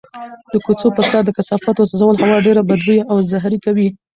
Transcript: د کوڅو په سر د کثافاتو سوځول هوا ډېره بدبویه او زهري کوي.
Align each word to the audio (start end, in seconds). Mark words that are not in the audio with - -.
د 0.51 0.53
کوڅو 0.65 0.87
په 0.97 1.01
سر 1.09 1.21
د 1.25 1.29
کثافاتو 1.37 1.87
سوځول 1.89 2.15
هوا 2.23 2.37
ډېره 2.45 2.61
بدبویه 2.69 3.03
او 3.11 3.17
زهري 3.31 3.59
کوي. 3.65 3.87